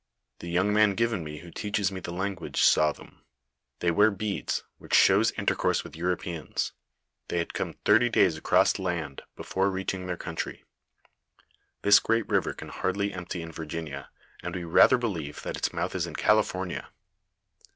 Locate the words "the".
0.39-0.49, 1.99-2.11